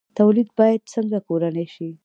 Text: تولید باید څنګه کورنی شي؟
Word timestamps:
تولید 0.17 0.49
باید 0.57 0.81
څنګه 0.93 1.19
کورنی 1.27 1.65
شي؟ 1.73 1.89